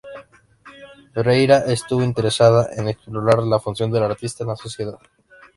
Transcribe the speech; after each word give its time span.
Pereira 1.13 1.59
estuvo 1.65 2.01
interesada 2.01 2.71
en 2.75 2.87
explorar 2.87 3.43
la 3.43 3.59
función 3.59 3.91
del 3.91 4.01
artista 4.01 4.43
en 4.43 4.49
la 4.49 4.55
sociedad. 4.55 4.97